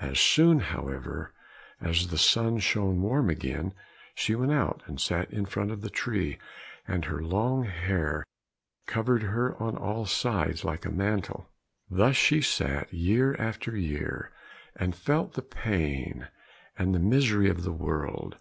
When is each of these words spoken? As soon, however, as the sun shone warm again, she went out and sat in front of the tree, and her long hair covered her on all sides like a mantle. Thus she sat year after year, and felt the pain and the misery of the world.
As 0.00 0.18
soon, 0.18 0.60
however, 0.60 1.34
as 1.82 2.08
the 2.08 2.16
sun 2.16 2.60
shone 2.60 3.02
warm 3.02 3.28
again, 3.28 3.74
she 4.14 4.34
went 4.34 4.52
out 4.54 4.82
and 4.86 4.98
sat 4.98 5.30
in 5.30 5.44
front 5.44 5.70
of 5.70 5.82
the 5.82 5.90
tree, 5.90 6.38
and 6.88 7.04
her 7.04 7.20
long 7.22 7.64
hair 7.64 8.24
covered 8.86 9.24
her 9.24 9.54
on 9.62 9.76
all 9.76 10.06
sides 10.06 10.64
like 10.64 10.86
a 10.86 10.90
mantle. 10.90 11.50
Thus 11.90 12.16
she 12.16 12.40
sat 12.40 12.90
year 12.90 13.36
after 13.38 13.76
year, 13.76 14.32
and 14.76 14.96
felt 14.96 15.34
the 15.34 15.42
pain 15.42 16.28
and 16.78 16.94
the 16.94 16.98
misery 16.98 17.50
of 17.50 17.62
the 17.62 17.72
world. 17.74 18.38